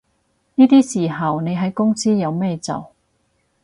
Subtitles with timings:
[0.55, 2.91] 呢啲時候你喺公司有咩做